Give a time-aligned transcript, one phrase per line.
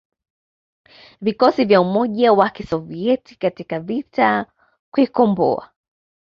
[1.21, 4.45] vikosi vya umoja wa Kisoviet katika vita
[4.91, 5.69] kuikomboa